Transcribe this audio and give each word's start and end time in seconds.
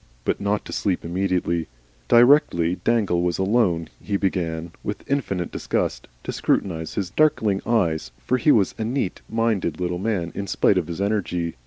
But 0.25 0.41
not 0.41 0.65
to 0.65 0.73
sleep 0.73 1.05
immediately. 1.05 1.67
Directly 2.07 2.77
Dangle 2.83 3.21
was 3.21 3.37
alone 3.37 3.87
he 4.01 4.17
began, 4.17 4.71
with 4.83 5.07
infinite 5.07 5.51
disgust, 5.51 6.07
to 6.23 6.31
scrutinise 6.31 6.95
his 6.95 7.11
darkling 7.11 7.61
eye, 7.67 7.99
for 8.25 8.39
he 8.39 8.51
was 8.51 8.73
a 8.79 8.83
neat 8.83 9.21
minded 9.29 9.79
little 9.79 9.99
man 9.99 10.31
in 10.33 10.47
spite 10.47 10.79
of 10.79 10.87
his 10.87 11.01
energy. 11.01 11.55